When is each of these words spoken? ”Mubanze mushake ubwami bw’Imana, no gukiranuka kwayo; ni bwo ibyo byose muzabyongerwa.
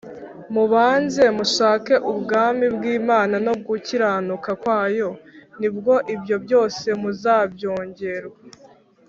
”Mubanze 0.53 1.23
mushake 1.37 1.95
ubwami 2.11 2.65
bw’Imana, 2.75 3.35
no 3.45 3.53
gukiranuka 3.65 4.51
kwayo; 4.61 5.09
ni 5.59 5.69
bwo 5.75 5.95
ibyo 6.13 6.35
byose 6.45 6.85
muzabyongerwa. 7.01 8.37